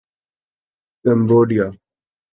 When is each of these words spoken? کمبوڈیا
کمبوڈیا 1.05 1.67